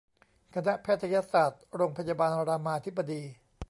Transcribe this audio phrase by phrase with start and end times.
[0.53, 3.21] คณะแพทยศาสตร์โรงพยาบาลรามาธิบดี